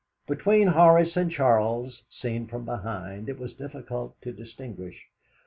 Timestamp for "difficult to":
3.53-4.31